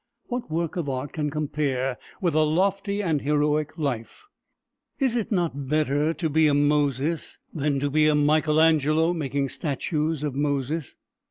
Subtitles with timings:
[0.29, 4.25] What work of art can compare with a lofty and heroic life?
[4.97, 9.49] Is it not better to be a Moses than to be a Michael Angelo making
[9.49, 10.95] statues of Moses?